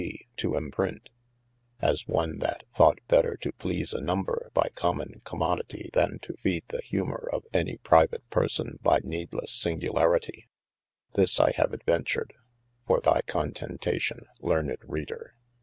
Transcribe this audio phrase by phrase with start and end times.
[0.01, 0.25] B.
[0.37, 1.09] to emprint:
[1.79, 6.63] as one that thought better to please a number by common commoditie then to feede
[6.69, 10.45] the humor of any private parson by nedelesse singularitie.
[11.13, 12.33] This I have adventured,
[12.87, 15.33] for thy contentation (learned JReader.)